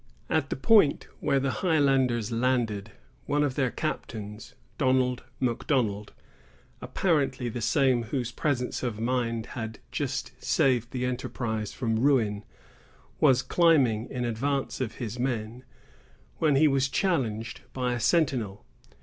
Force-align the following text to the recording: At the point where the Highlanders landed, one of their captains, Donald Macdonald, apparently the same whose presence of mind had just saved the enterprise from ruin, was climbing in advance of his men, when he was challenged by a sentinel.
At 0.31 0.49
the 0.49 0.55
point 0.55 1.07
where 1.19 1.39
the 1.39 1.51
Highlanders 1.61 2.31
landed, 2.31 2.89
one 3.27 3.43
of 3.43 3.53
their 3.53 3.69
captains, 3.69 4.55
Donald 4.79 5.21
Macdonald, 5.39 6.13
apparently 6.81 7.49
the 7.49 7.61
same 7.61 8.05
whose 8.05 8.31
presence 8.31 8.81
of 8.81 8.99
mind 8.99 9.45
had 9.53 9.77
just 9.91 10.31
saved 10.43 10.89
the 10.89 11.05
enterprise 11.05 11.71
from 11.71 11.99
ruin, 11.99 12.43
was 13.19 13.43
climbing 13.43 14.09
in 14.09 14.25
advance 14.25 14.81
of 14.81 14.95
his 14.95 15.19
men, 15.19 15.63
when 16.39 16.55
he 16.55 16.67
was 16.67 16.89
challenged 16.89 17.61
by 17.71 17.93
a 17.93 17.99
sentinel. 17.99 18.65